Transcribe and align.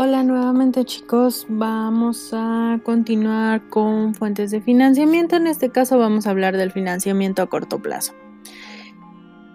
Hola 0.00 0.22
nuevamente 0.22 0.84
chicos, 0.84 1.44
vamos 1.48 2.30
a 2.32 2.78
continuar 2.84 3.68
con 3.68 4.14
fuentes 4.14 4.52
de 4.52 4.60
financiamiento. 4.60 5.34
En 5.34 5.48
este 5.48 5.70
caso 5.70 5.98
vamos 5.98 6.24
a 6.24 6.30
hablar 6.30 6.56
del 6.56 6.70
financiamiento 6.70 7.42
a 7.42 7.48
corto 7.48 7.82
plazo. 7.82 8.14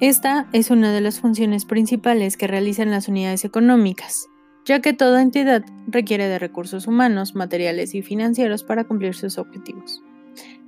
Esta 0.01 0.49
es 0.51 0.69
una 0.69 0.91
de 0.91 0.99
las 0.99 1.21
funciones 1.21 1.63
principales 1.63 2.35
que 2.35 2.47
realizan 2.47 2.91
las 2.91 3.07
unidades 3.07 3.45
económicas, 3.45 4.27
ya 4.65 4.81
que 4.81 4.91
toda 4.91 5.21
entidad 5.21 5.63
requiere 5.87 6.27
de 6.27 6.39
recursos 6.39 6.87
humanos, 6.87 7.35
materiales 7.35 7.95
y 7.95 8.01
financieros 8.01 8.65
para 8.65 8.83
cumplir 8.83 9.15
sus 9.15 9.37
objetivos. 9.37 10.03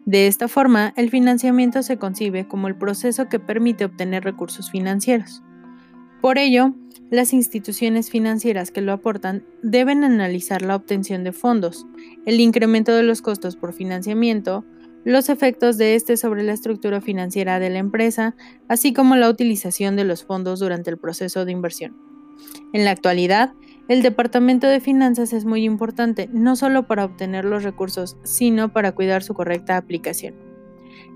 De 0.06 0.28
esta 0.28 0.48
forma, 0.48 0.94
el 0.96 1.10
financiamiento 1.10 1.84
se 1.84 1.98
concibe 1.98 2.48
como 2.48 2.70
el 2.70 2.78
proceso 2.78 3.28
que 3.28 3.40
permite 3.40 3.84
obtener 3.84 4.24
recursos 4.24 4.72
financieros. 4.72 5.44
Por 6.26 6.40
ello, 6.40 6.74
las 7.12 7.34
instituciones 7.34 8.10
financieras 8.10 8.72
que 8.72 8.82
lo 8.82 8.94
aportan 8.94 9.46
deben 9.62 10.04
analizar 10.04 10.64
la 10.64 10.76
obtención 10.76 11.24
de 11.24 11.32
fondos, 11.32 11.86
el 12.26 12.40
incremento 12.40 12.96
de 12.96 13.04
los 13.04 13.22
costos 13.22 13.56
por 13.56 13.74
financiamiento, 13.74 14.66
los 15.04 15.30
efectos 15.30 15.78
de 15.78 15.94
este 15.94 16.18
sobre 16.18 16.42
la 16.42 16.54
estructura 16.54 17.00
financiera 17.00 17.60
de 17.60 17.70
la 17.70 17.78
empresa, 17.78 18.36
así 18.68 18.92
como 18.92 19.16
la 19.16 19.30
utilización 19.30 19.96
de 19.96 20.04
los 20.04 20.26
fondos 20.26 20.60
durante 20.60 20.90
el 20.90 20.98
proceso 20.98 21.46
de 21.46 21.52
inversión. 21.52 21.96
En 22.74 22.86
la 22.86 22.90
actualidad, 22.90 23.54
el 23.88 24.02
Departamento 24.02 24.66
de 24.66 24.80
Finanzas 24.80 25.32
es 25.32 25.46
muy 25.46 25.64
importante 25.64 26.28
no 26.34 26.56
solo 26.56 26.88
para 26.88 27.06
obtener 27.06 27.46
los 27.46 27.62
recursos, 27.62 28.18
sino 28.24 28.74
para 28.74 28.94
cuidar 28.94 29.22
su 29.22 29.36
correcta 29.36 29.78
aplicación. 29.78 30.55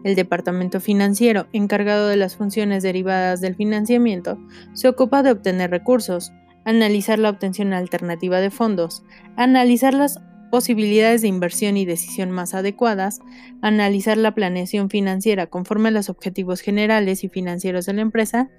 El 0.04 0.16
departamento 0.16 0.80
financiero, 0.80 1.48
encargado 1.52 2.08
de 2.08 2.16
las 2.16 2.36
funciones 2.36 2.84
derivadas 2.84 3.42
del 3.42 3.56
financiamiento, 3.56 4.38
se 4.74 4.88
ocupa 4.88 5.24
de 5.24 5.32
obtener 5.32 5.72
recursos, 5.72 6.32
analizar 6.66 7.20
la 7.20 7.30
obtención 7.30 7.74
alternativa 7.74 8.40
de 8.40 8.50
fondos, 8.50 9.04
analizar 9.36 9.94
las 9.94 10.20
posibilidades 10.50 11.22
de 11.22 11.28
inversión 11.28 11.78
y 11.78 11.86
decisión 11.86 12.32
más 12.32 12.54
adecuadas, 12.54 13.20
analizar 13.62 14.18
la 14.18 14.34
planeación 14.34 14.90
financiera 14.90 15.48
conforme 15.48 15.90
a 15.90 15.92
los 15.92 16.10
objetivos 16.10 16.62
generales 16.62 17.24
y 17.24 17.30
financieros 17.30 17.86
de 17.86 17.94
la 17.94 18.02
empresa 18.02 18.50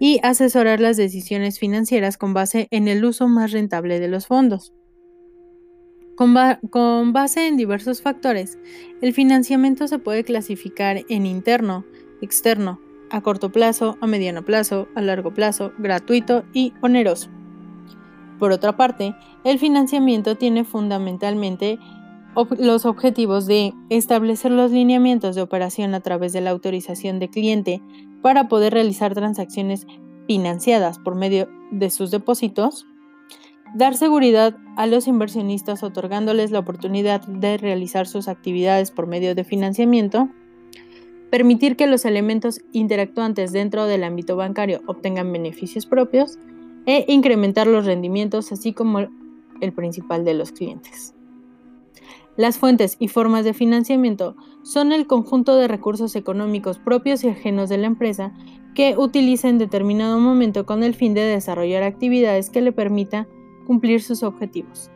y 0.00 0.20
asesorar 0.22 0.80
las 0.80 0.96
decisiones 0.96 1.58
financieras 1.58 2.16
con 2.16 2.34
base 2.34 2.68
en 2.70 2.88
el 2.88 3.04
uso 3.04 3.28
más 3.28 3.52
rentable 3.52 4.00
de 4.00 4.08
los 4.08 4.26
fondos. 4.26 4.72
Con, 6.18 7.12
base 7.12 7.46
en 7.46 7.56
diversos 7.56 8.02
factores, 8.02 8.58
el 9.00 9.14
financiamiento 9.14 9.86
se 9.86 10.00
puede 10.00 10.24
clasificar 10.24 11.04
en 11.08 11.26
interno, 11.26 11.84
externo, 12.20 12.80
a 13.08 13.20
corto 13.20 13.52
plazo, 13.52 13.96
a 14.00 14.08
mediano 14.08 14.44
plazo, 14.44 14.88
a 14.96 15.00
largo 15.00 15.32
plazo, 15.32 15.72
gratuito 15.78 16.42
y 16.52 16.72
oneroso. 16.82 17.30
Por 18.40 18.50
otra 18.50 18.76
parte, 18.76 19.14
el 19.44 19.60
financiamiento 19.60 20.34
tiene 20.34 20.64
fundamentalmente 20.64 21.78
los 22.58 22.84
objetivos 22.84 23.46
de 23.46 23.72
establecer 23.88 24.50
los 24.50 24.72
lineamientos 24.72 25.36
de 25.36 25.42
operación 25.42 25.94
a 25.94 26.00
través 26.00 26.32
de 26.32 26.40
la 26.40 26.50
autorización 26.50 27.20
de 27.20 27.30
cliente 27.30 27.80
para 28.22 28.48
poder 28.48 28.72
realizar 28.72 29.14
transacciones 29.14 29.86
financiadas 30.26 30.98
por 30.98 31.14
medio 31.14 31.48
de 31.70 31.90
sus 31.90 32.10
depósitos, 32.10 32.88
Dar 33.74 33.94
seguridad 33.94 34.56
a 34.76 34.86
los 34.86 35.06
inversionistas 35.06 35.82
otorgándoles 35.82 36.50
la 36.50 36.60
oportunidad 36.60 37.20
de 37.26 37.58
realizar 37.58 38.06
sus 38.06 38.28
actividades 38.28 38.90
por 38.90 39.06
medio 39.06 39.34
de 39.34 39.44
financiamiento. 39.44 40.28
Permitir 41.30 41.76
que 41.76 41.86
los 41.86 42.06
elementos 42.06 42.62
interactuantes 42.72 43.52
dentro 43.52 43.84
del 43.84 44.04
ámbito 44.04 44.36
bancario 44.36 44.80
obtengan 44.86 45.30
beneficios 45.32 45.84
propios 45.84 46.38
e 46.86 47.04
incrementar 47.08 47.66
los 47.66 47.84
rendimientos 47.84 48.50
así 48.52 48.72
como 48.72 49.00
el 49.60 49.72
principal 49.74 50.24
de 50.24 50.34
los 50.34 50.52
clientes. 50.52 51.14
Las 52.38 52.56
fuentes 52.56 52.96
y 52.98 53.08
formas 53.08 53.44
de 53.44 53.52
financiamiento 53.52 54.36
son 54.62 54.92
el 54.92 55.06
conjunto 55.06 55.56
de 55.56 55.68
recursos 55.68 56.16
económicos 56.16 56.78
propios 56.78 57.24
y 57.24 57.28
ajenos 57.28 57.68
de 57.68 57.78
la 57.78 57.88
empresa 57.88 58.32
que 58.74 58.96
utiliza 58.96 59.48
en 59.48 59.58
determinado 59.58 60.20
momento 60.20 60.64
con 60.64 60.84
el 60.84 60.94
fin 60.94 61.12
de 61.12 61.22
desarrollar 61.22 61.82
actividades 61.82 62.48
que 62.48 62.62
le 62.62 62.72
permita 62.72 63.26
cumplir 63.68 64.02
sus 64.02 64.24
objetivos. 64.24 64.90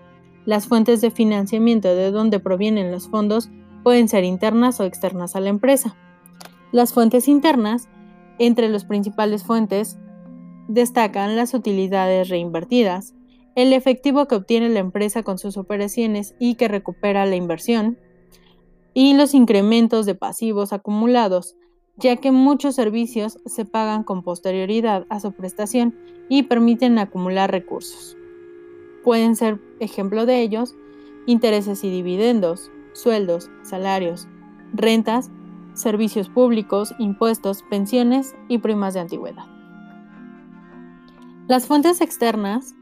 Las 0.46 0.66
fuentes 0.66 1.00
de 1.00 1.12
financiamiento 1.12 1.94
de 1.94 2.10
donde 2.10 2.40
provienen 2.40 2.90
los 2.90 3.08
fondos 3.08 3.50
pueden 3.84 4.08
ser 4.08 4.24
internas 4.24 4.80
o 4.80 4.84
externas 4.84 5.36
a 5.36 5.40
la 5.40 5.50
empresa. 5.50 5.94
Las 6.72 6.92
fuentes 6.92 7.28
internas, 7.28 7.88
entre 8.38 8.68
las 8.68 8.84
principales 8.84 9.44
fuentes, 9.44 9.98
destacan 10.68 11.36
las 11.36 11.52
utilidades 11.52 12.30
reinvertidas, 12.30 13.14
el 13.54 13.74
efectivo 13.74 14.26
que 14.26 14.36
obtiene 14.36 14.70
la 14.70 14.80
empresa 14.80 15.22
con 15.22 15.36
sus 15.38 15.58
operaciones 15.58 16.34
y 16.38 16.54
que 16.54 16.68
recupera 16.68 17.26
la 17.26 17.36
inversión, 17.36 17.98
y 18.94 19.14
los 19.14 19.34
incrementos 19.34 20.06
de 20.06 20.14
pasivos 20.14 20.72
acumulados, 20.72 21.56
ya 21.98 22.16
que 22.16 22.32
muchos 22.32 22.74
servicios 22.74 23.38
se 23.44 23.66
pagan 23.66 24.02
con 24.02 24.22
posterioridad 24.22 25.06
a 25.10 25.20
su 25.20 25.32
prestación 25.32 25.94
y 26.30 26.44
permiten 26.44 26.98
acumular 26.98 27.50
recursos. 27.50 28.16
Pueden 29.04 29.36
ser 29.36 29.60
ejemplo 29.80 30.26
de 30.26 30.40
ellos 30.40 30.74
intereses 31.26 31.84
y 31.84 31.90
dividendos, 31.90 32.70
sueldos, 32.92 33.50
salarios, 33.62 34.28
rentas, 34.72 35.30
servicios 35.74 36.28
públicos, 36.28 36.94
impuestos, 36.98 37.62
pensiones 37.62 38.34
y 38.48 38.58
primas 38.58 38.94
de 38.94 39.00
antigüedad. 39.00 39.44
Las 41.48 41.66
fuentes 41.66 42.00
externas 42.00 42.74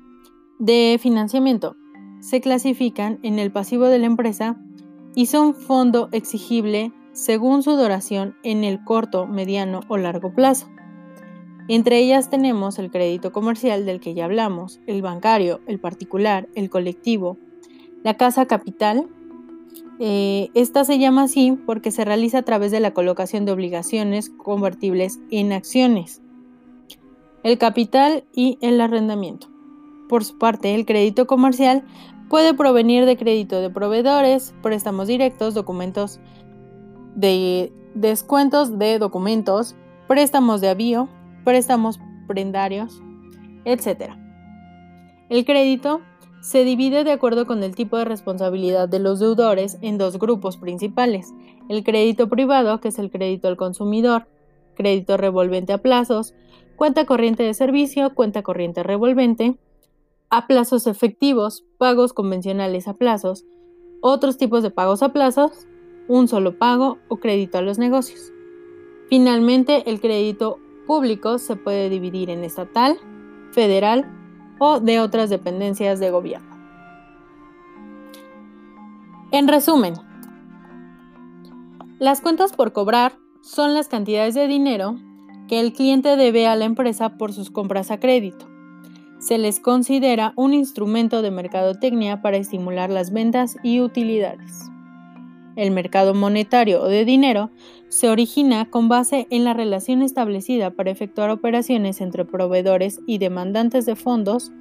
de 0.58 0.98
financiamiento 1.00 1.76
se 2.20 2.40
clasifican 2.40 3.18
en 3.22 3.38
el 3.38 3.50
pasivo 3.50 3.86
de 3.86 3.98
la 3.98 4.06
empresa 4.06 4.56
y 5.14 5.26
son 5.26 5.54
fondo 5.54 6.08
exigible 6.12 6.92
según 7.12 7.62
su 7.62 7.72
duración 7.72 8.36
en 8.42 8.64
el 8.64 8.84
corto, 8.84 9.26
mediano 9.26 9.80
o 9.88 9.96
largo 9.96 10.32
plazo. 10.34 10.68
Entre 11.72 12.00
ellas 12.00 12.28
tenemos 12.28 12.80
el 12.80 12.90
crédito 12.90 13.30
comercial 13.30 13.86
del 13.86 14.00
que 14.00 14.12
ya 14.12 14.24
hablamos, 14.24 14.80
el 14.88 15.02
bancario, 15.02 15.60
el 15.68 15.78
particular, 15.78 16.48
el 16.56 16.68
colectivo, 16.68 17.36
la 18.02 18.14
casa 18.14 18.46
capital. 18.46 19.06
Eh, 20.00 20.50
esta 20.54 20.84
se 20.84 20.98
llama 20.98 21.22
así 21.22 21.56
porque 21.66 21.92
se 21.92 22.04
realiza 22.04 22.38
a 22.38 22.42
través 22.42 22.72
de 22.72 22.80
la 22.80 22.92
colocación 22.92 23.44
de 23.44 23.52
obligaciones 23.52 24.30
convertibles 24.30 25.20
en 25.30 25.52
acciones, 25.52 26.20
el 27.44 27.56
capital 27.56 28.24
y 28.34 28.58
el 28.62 28.80
arrendamiento. 28.80 29.46
Por 30.08 30.24
su 30.24 30.38
parte, 30.38 30.74
el 30.74 30.84
crédito 30.84 31.28
comercial 31.28 31.84
puede 32.28 32.52
provenir 32.52 33.06
de 33.06 33.16
crédito 33.16 33.60
de 33.60 33.70
proveedores, 33.70 34.56
préstamos 34.60 35.06
directos, 35.06 35.54
documentos 35.54 36.18
de 37.14 37.72
descuentos 37.94 38.76
de 38.76 38.98
documentos, 38.98 39.76
préstamos 40.08 40.60
de 40.60 40.70
avío, 40.70 41.08
préstamos 41.44 42.00
prendarios, 42.26 43.02
etc. 43.64 44.12
El 45.28 45.44
crédito 45.44 46.00
se 46.40 46.64
divide 46.64 47.04
de 47.04 47.12
acuerdo 47.12 47.46
con 47.46 47.62
el 47.62 47.74
tipo 47.74 47.98
de 47.98 48.04
responsabilidad 48.04 48.88
de 48.88 48.98
los 48.98 49.20
deudores 49.20 49.78
en 49.82 49.98
dos 49.98 50.18
grupos 50.18 50.56
principales. 50.56 51.32
El 51.68 51.84
crédito 51.84 52.28
privado, 52.28 52.80
que 52.80 52.88
es 52.88 52.98
el 52.98 53.10
crédito 53.10 53.48
al 53.48 53.56
consumidor, 53.56 54.26
crédito 54.74 55.16
revolvente 55.16 55.72
a 55.72 55.78
plazos, 55.78 56.34
cuenta 56.76 57.04
corriente 57.04 57.42
de 57.42 57.52
servicio, 57.52 58.14
cuenta 58.14 58.42
corriente 58.42 58.82
revolvente, 58.82 59.58
a 60.30 60.46
plazos 60.46 60.86
efectivos, 60.86 61.64
pagos 61.76 62.12
convencionales 62.12 62.88
a 62.88 62.94
plazos, 62.94 63.44
otros 64.00 64.38
tipos 64.38 64.62
de 64.62 64.70
pagos 64.70 65.02
a 65.02 65.12
plazos, 65.12 65.66
un 66.08 66.26
solo 66.26 66.58
pago 66.58 66.98
o 67.08 67.18
crédito 67.18 67.58
a 67.58 67.62
los 67.62 67.78
negocios. 67.78 68.32
Finalmente, 69.08 69.90
el 69.90 70.00
crédito 70.00 70.58
público 70.90 71.38
se 71.38 71.54
puede 71.54 71.88
dividir 71.88 72.30
en 72.30 72.42
estatal, 72.42 72.98
federal 73.52 74.10
o 74.58 74.80
de 74.80 74.98
otras 74.98 75.30
dependencias 75.30 76.00
de 76.00 76.10
gobierno. 76.10 76.50
En 79.30 79.46
resumen, 79.46 79.94
las 82.00 82.20
cuentas 82.20 82.52
por 82.52 82.72
cobrar 82.72 83.12
son 83.40 83.72
las 83.72 83.86
cantidades 83.86 84.34
de 84.34 84.48
dinero 84.48 84.96
que 85.46 85.60
el 85.60 85.74
cliente 85.74 86.16
debe 86.16 86.48
a 86.48 86.56
la 86.56 86.64
empresa 86.64 87.16
por 87.16 87.32
sus 87.32 87.52
compras 87.52 87.92
a 87.92 88.00
crédito. 88.00 88.48
Se 89.20 89.38
les 89.38 89.60
considera 89.60 90.32
un 90.34 90.54
instrumento 90.54 91.22
de 91.22 91.30
mercadotecnia 91.30 92.20
para 92.20 92.38
estimular 92.38 92.90
las 92.90 93.12
ventas 93.12 93.56
y 93.62 93.80
utilidades. 93.80 94.68
El 95.60 95.72
mercado 95.72 96.14
monetario 96.14 96.80
o 96.80 96.88
de 96.88 97.04
dinero 97.04 97.50
se 97.90 98.08
origina 98.08 98.70
con 98.70 98.88
base 98.88 99.26
en 99.28 99.44
la 99.44 99.52
relación 99.52 100.00
establecida 100.00 100.70
para 100.70 100.90
efectuar 100.90 101.28
operaciones 101.28 102.00
entre 102.00 102.24
proveedores 102.24 103.02
y 103.06 103.18
demandantes 103.18 103.84
de 103.84 103.94
fondos 103.94 104.52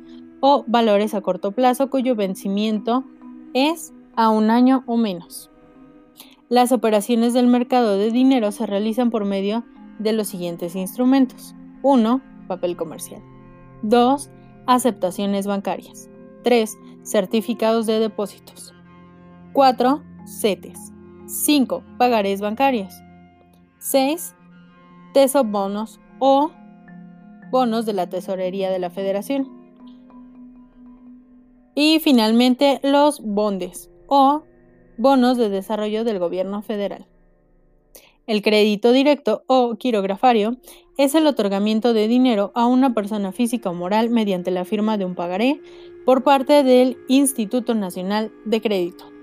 o 0.42 0.66
valores 0.68 1.14
a 1.14 1.22
corto 1.22 1.54
plazo 1.54 1.90
cuyo 1.90 2.18
vencimiento 2.18 3.06
es 3.54 3.94
a 4.18 4.28
un 4.28 4.50
año 4.50 4.84
o 4.88 4.98
menos. 4.98 5.50
Las 6.50 6.74
operaciones 6.74 7.34
del 7.34 7.48
mercado 7.48 7.98
de 7.98 8.12
dinero 8.12 8.52
se 8.52 8.66
realizan 8.66 9.10
por 9.10 9.24
medio 9.24 9.64
de 10.00 10.12
los 10.12 10.28
siguientes 10.28 10.76
instrumentos. 10.76 11.56
1. 11.82 12.22
Papel 12.50 12.76
comercial. 12.76 13.22
2. 13.84 14.30
Aceptaciones 14.68 15.48
bancarias. 15.48 16.10
3. 16.44 16.78
certificados 17.04 17.86
de 17.86 18.00
depósitos. 18.00 18.74
4. 19.54 20.09
CETES. 20.30 20.94
5. 21.26 21.84
Pagarés 21.98 22.40
bancarios. 22.40 22.94
6. 23.80 24.36
Tesobonos 25.14 26.00
o 26.20 26.52
bonos 27.52 27.86
de 27.86 27.94
la 27.94 28.08
Tesorería 28.08 28.70
de 28.70 28.80
la 28.80 28.90
Federación. 28.90 29.50
Y 31.76 32.00
finalmente 32.00 32.80
los 32.84 33.22
bondes 33.22 33.90
o 34.08 34.44
bonos 34.98 35.38
de 35.38 35.50
desarrollo 35.50 36.04
del 36.04 36.20
gobierno 36.20 36.62
federal. 36.62 37.08
El 38.28 38.44
crédito 38.44 38.92
directo 38.92 39.44
o 39.48 39.76
quirografario 39.78 40.58
es 40.98 41.16
el 41.16 41.26
otorgamiento 41.26 41.94
de 41.94 42.08
dinero 42.08 42.52
a 42.54 42.68
una 42.68 42.94
persona 42.94 43.32
física 43.32 43.72
o 43.72 43.74
moral 43.74 44.12
mediante 44.12 44.52
la 44.52 44.66
firma 44.66 44.98
de 44.98 45.06
un 45.06 45.16
pagaré 45.16 45.62
por 46.06 46.24
parte 46.24 46.64
del 46.64 46.98
Instituto 47.08 47.74
Nacional 47.74 48.32
de 48.46 48.62
Crédito. 48.62 49.19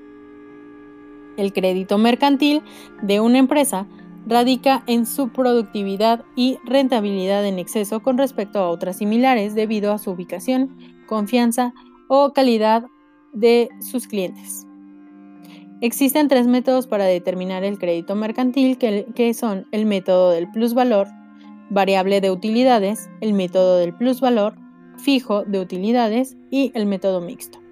El 1.37 1.53
crédito 1.53 1.99
mercantil 1.99 2.63
de 3.03 3.21
una 3.21 3.39
empresa 3.39 3.87
radica 4.27 4.83
en 4.87 5.07
su 5.07 5.29
productividad 5.29 6.25
y 6.35 6.59
rentabilidad 6.65 7.47
en 7.47 7.59
exceso 7.59 8.01
con 8.01 8.19
respecto 8.19 8.59
a 8.59 8.69
otras 8.69 8.99
similares 8.99 9.55
debido 9.55 9.93
a 9.93 9.99
su 9.99 10.11
ubicación, 10.11 10.77
confianza 11.07 11.73
o 12.09 12.33
calidad 12.33 12.87
de 13.33 13.69
sus 13.81 14.07
clientes. 14.07 14.67
Existen 15.83 16.29
tres 16.29 16.47
métodos 16.47 16.87
para 16.87 17.05
determinar 17.05 17.63
el 17.63 17.79
crédito 17.79 18.17
mercantil 18.17 18.79
que, 18.79 19.35
son 19.35 19.67
el 19.73 19.85
método 19.85 20.31
del 20.31 20.51
plusvalor, 20.51 21.07
variable 21.69 22.21
de 22.21 22.31
utilidades, 22.31 23.11
el 23.21 23.35
método 23.35 23.77
del 23.77 23.95
plusvalor, 23.95 24.57
fijo 24.97 25.45
de 25.45 25.61
utilidades 25.61 26.37
y 26.51 26.73
el 26.75 26.87
método 26.87 27.21
mixto. 27.21 27.66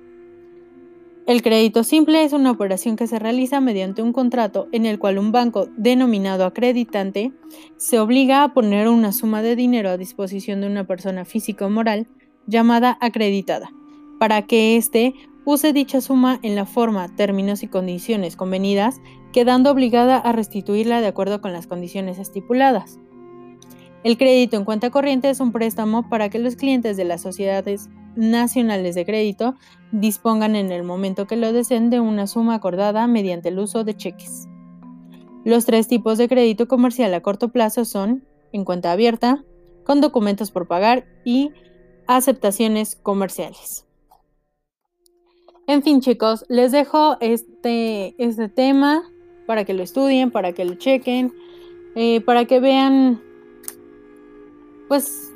El 1.26 1.40
crédito 1.40 1.84
simple 1.84 2.22
es 2.22 2.34
una 2.34 2.50
operación 2.50 2.96
que 2.96 3.06
se 3.06 3.18
realiza 3.18 3.58
mediante 3.62 4.02
un 4.02 4.12
contrato 4.12 4.68
en 4.72 4.84
el 4.84 4.98
cual 4.98 5.18
un 5.18 5.32
banco 5.32 5.68
denominado 5.78 6.44
acreditante 6.44 7.32
se 7.78 7.98
obliga 7.98 8.42
a 8.42 8.52
poner 8.52 8.88
una 8.88 9.10
suma 9.10 9.40
de 9.40 9.56
dinero 9.56 9.88
a 9.88 9.96
disposición 9.96 10.60
de 10.60 10.66
una 10.66 10.86
persona 10.86 11.24
física 11.24 11.64
o 11.64 11.70
moral 11.70 12.06
llamada 12.46 12.98
acreditada, 13.00 13.70
para 14.20 14.42
que 14.42 14.76
éste 14.76 15.14
use 15.46 15.72
dicha 15.72 16.02
suma 16.02 16.40
en 16.42 16.56
la 16.56 16.66
forma, 16.66 17.08
términos 17.16 17.62
y 17.62 17.68
condiciones 17.68 18.36
convenidas, 18.36 19.00
quedando 19.32 19.70
obligada 19.70 20.18
a 20.18 20.32
restituirla 20.32 21.00
de 21.00 21.06
acuerdo 21.06 21.40
con 21.40 21.54
las 21.54 21.66
condiciones 21.66 22.18
estipuladas. 22.18 22.98
El 24.02 24.18
crédito 24.18 24.58
en 24.58 24.66
cuenta 24.66 24.90
corriente 24.90 25.30
es 25.30 25.40
un 25.40 25.52
préstamo 25.52 26.06
para 26.10 26.28
que 26.28 26.38
los 26.38 26.56
clientes 26.56 26.98
de 26.98 27.04
las 27.04 27.22
sociedades 27.22 27.88
nacionales 28.16 28.94
de 28.94 29.04
crédito 29.04 29.54
dispongan 29.92 30.56
en 30.56 30.72
el 30.72 30.82
momento 30.82 31.26
que 31.26 31.36
lo 31.36 31.52
deseen 31.52 31.90
de 31.90 32.00
una 32.00 32.26
suma 32.26 32.54
acordada 32.54 33.06
mediante 33.06 33.48
el 33.48 33.58
uso 33.58 33.84
de 33.84 33.96
cheques. 33.96 34.48
Los 35.44 35.66
tres 35.66 35.88
tipos 35.88 36.18
de 36.18 36.28
crédito 36.28 36.68
comercial 36.68 37.12
a 37.14 37.20
corto 37.20 37.48
plazo 37.48 37.84
son 37.84 38.24
en 38.52 38.64
cuenta 38.64 38.92
abierta, 38.92 39.44
con 39.84 40.00
documentos 40.00 40.50
por 40.50 40.66
pagar 40.66 41.06
y 41.24 41.50
aceptaciones 42.06 42.96
comerciales. 42.96 43.86
En 45.66 45.82
fin, 45.82 46.00
chicos, 46.00 46.44
les 46.48 46.72
dejo 46.72 47.16
este, 47.20 48.14
este 48.22 48.48
tema 48.48 49.02
para 49.46 49.64
que 49.64 49.74
lo 49.74 49.82
estudien, 49.82 50.30
para 50.30 50.52
que 50.52 50.64
lo 50.64 50.74
chequen, 50.74 51.32
eh, 51.94 52.20
para 52.20 52.44
que 52.44 52.60
vean, 52.60 53.22
pues 54.88 55.33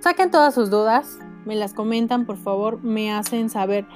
Saquen 0.00 0.30
todas 0.30 0.54
sus 0.54 0.70
dudas, 0.70 1.18
me 1.44 1.56
las 1.56 1.74
comentan, 1.74 2.24
por 2.24 2.36
favor, 2.36 2.82
me 2.82 3.12
hacen 3.12 3.50
saber 3.50 3.86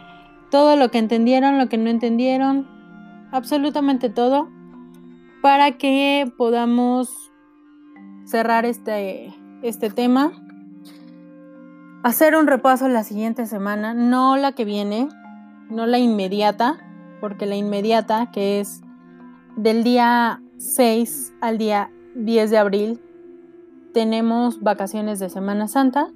todo 0.51 0.77
lo 0.77 0.91
que 0.91 0.99
entendieron, 0.99 1.59
lo 1.59 1.69
que 1.69 1.79
no 1.79 1.91
entendieron, 1.91 2.67
absolutamente 3.31 4.11
todo, 4.11 4.49
para 5.43 5.79
que 5.79 6.33
podamos 6.37 7.33
cerrar 8.25 8.65
este, 8.65 9.35
este 9.63 9.91
tema. 9.91 10.33
Hacer 12.03 12.37
un 12.37 12.47
repaso 12.47 12.89
la 12.89 13.05
siguiente 13.05 13.47
semana, 13.47 13.95
no 13.95 14.37
la 14.37 14.53
que 14.53 14.65
viene, 14.65 15.09
no 15.71 15.87
la 15.87 15.99
inmediata, 15.99 16.79
porque 17.21 17.47
la 17.47 17.55
inmediata, 17.55 18.31
que 18.33 18.61
es 18.61 18.83
del 19.57 19.85
día 19.85 20.43
6 20.59 21.35
al 21.41 21.59
día 21.59 21.91
10 22.17 22.51
de 22.51 22.59
abril, 22.59 23.02
tenemos 23.93 24.61
vacaciones 24.61 25.19
de 25.19 25.29
Semana 25.29 25.69
Santa. 25.69 26.09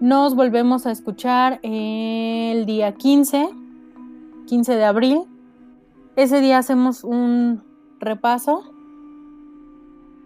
Nos 0.00 0.34
volvemos 0.34 0.86
a 0.86 0.90
escuchar 0.90 1.60
el 1.62 2.66
día 2.66 2.92
15, 2.92 3.48
15 4.46 4.76
de 4.76 4.84
abril. 4.84 5.22
Ese 6.16 6.40
día 6.40 6.58
hacemos 6.58 7.04
un 7.04 7.62
repaso 8.00 8.62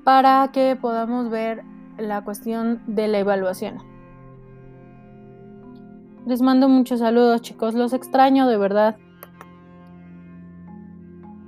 para 0.05 0.51
que 0.53 0.77
podamos 0.81 1.31
ver 1.31 1.63
la 1.99 2.25
cuestión 2.25 2.83
de 2.87 3.09
la 3.09 3.19
evaluación. 3.19 3.79
Les 6.27 6.43
mando 6.43 6.69
muchos 6.69 7.01
saludos 7.01 7.41
chicos, 7.41 7.75
los 7.75 7.93
extraño 7.93 8.47
de 8.49 8.59
verdad. 8.59 8.97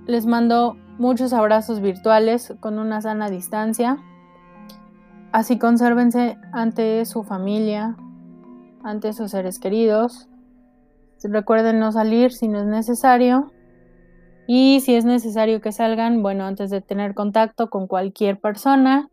Les 0.07 0.27
mando 0.27 0.77
muchos 0.99 1.33
abrazos 1.33 1.81
virtuales 1.81 2.55
con 2.61 2.79
una 2.79 3.01
sana 3.01 3.29
distancia. 3.29 3.99
Así 5.33 5.59
consérvense 5.59 6.39
ante 6.53 7.05
su 7.05 7.23
familia, 7.23 7.97
ante 8.83 9.13
sus 9.13 9.31
seres 9.31 9.61
queridos. 9.61 10.29
Recuerden 11.23 11.79
no 11.79 11.93
salir 11.93 12.33
si 12.33 12.49
no 12.49 12.61
es 12.61 12.67
necesario. 12.67 13.53
Y 14.49 14.81
si 14.81 14.97
es 14.97 15.05
necesario 15.05 15.61
que 15.61 15.71
salgan, 15.71 16.23
bueno, 16.23 16.45
antes 16.45 16.71
de 16.71 16.81
tener 16.81 17.15
contacto 17.15 17.71
con 17.71 17.87
cualquier 17.87 18.41
persona, 18.41 19.09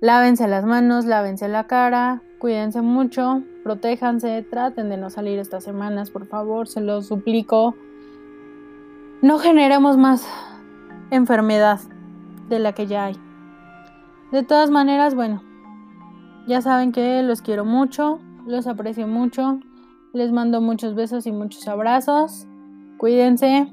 lávense 0.00 0.48
las 0.48 0.64
manos, 0.64 1.04
lávense 1.04 1.46
la 1.46 1.68
cara, 1.68 2.20
cuídense 2.40 2.82
mucho, 2.82 3.42
protéjanse, 3.62 4.44
traten 4.50 4.88
de 4.88 4.96
no 4.96 5.10
salir 5.10 5.38
estas 5.38 5.62
semanas, 5.62 6.10
por 6.10 6.26
favor, 6.26 6.66
se 6.66 6.80
los 6.80 7.06
suplico. 7.06 7.76
No 9.22 9.38
generemos 9.38 9.96
más 9.96 10.26
enfermedad 11.12 11.78
de 12.48 12.58
la 12.58 12.72
que 12.72 12.88
ya 12.88 13.04
hay. 13.04 13.27
De 14.32 14.42
todas 14.42 14.70
maneras, 14.70 15.14
bueno, 15.14 15.42
ya 16.46 16.60
saben 16.60 16.92
que 16.92 17.22
los 17.22 17.40
quiero 17.40 17.64
mucho, 17.64 18.20
los 18.46 18.66
aprecio 18.66 19.06
mucho, 19.06 19.60
les 20.12 20.32
mando 20.32 20.60
muchos 20.60 20.94
besos 20.94 21.26
y 21.26 21.32
muchos 21.32 21.66
abrazos. 21.66 22.46
Cuídense. 22.98 23.68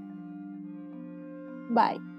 Bye. 1.69 2.14